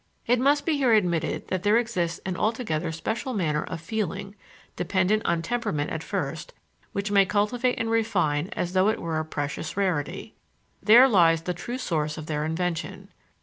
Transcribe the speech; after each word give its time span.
It 0.25 0.39
must 0.39 0.65
be 0.65 0.77
here 0.77 0.93
admitted 0.93 1.49
that 1.49 1.61
there 1.61 1.77
exists 1.77 2.19
an 2.25 2.35
altogether 2.35 2.91
special 2.91 3.35
manner 3.35 3.61
of 3.65 3.79
feeling, 3.81 4.33
dependent 4.75 5.21
on 5.27 5.43
temperament 5.43 5.91
at 5.91 6.01
first, 6.01 6.55
which 6.91 7.11
many 7.11 7.27
cultivate 7.27 7.77
and 7.79 7.91
refine 7.91 8.47
as 8.53 8.73
though 8.73 8.87
it 8.87 8.97
were 8.99 9.19
a 9.19 9.23
precious 9.25 9.77
rarity. 9.77 10.33
There 10.81 11.07
lies 11.07 11.43
the 11.43 11.53
true 11.53 11.77
source 11.77 12.17
of 12.17 12.25
their 12.25 12.45
invention. 12.45 13.09